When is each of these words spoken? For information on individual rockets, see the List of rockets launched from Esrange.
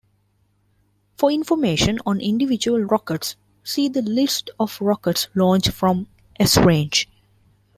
For 1.15 1.29
information 1.29 1.99
on 2.07 2.21
individual 2.21 2.81
rockets, 2.81 3.35
see 3.63 3.87
the 3.87 4.01
List 4.01 4.49
of 4.59 4.81
rockets 4.81 5.27
launched 5.35 5.71
from 5.73 6.07
Esrange. 6.39 7.05